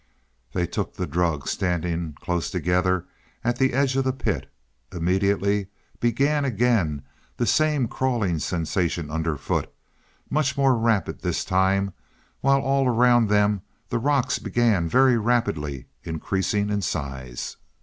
They 0.53 0.65
took 0.65 0.95
the 0.95 1.05
drug, 1.05 1.47
standing 1.47 2.13
close 2.19 2.49
together 2.49 3.05
at 3.43 3.59
the 3.59 3.71
edge 3.71 3.95
of 3.95 4.03
the 4.03 4.11
pit. 4.11 4.51
Immediately 4.91 5.67
began 5.99 6.43
again 6.43 7.03
the 7.37 7.45
same 7.45 7.87
crawling 7.87 8.39
sensation 8.39 9.11
underfoot, 9.11 9.71
much 10.27 10.57
more 10.57 10.75
rapid 10.75 11.21
this 11.21 11.45
time, 11.45 11.93
while 12.39 12.61
all 12.61 12.87
around 12.87 13.29
them 13.29 13.61
the 13.89 13.99
rocks 13.99 14.39
began 14.39 14.89
very 14.89 15.19
rapidly 15.19 15.85
increasing 16.03 16.71
in 16.71 16.81
size. 16.81 17.57